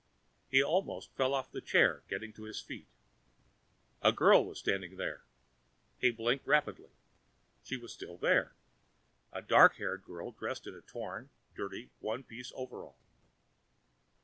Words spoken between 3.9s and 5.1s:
A girl was standing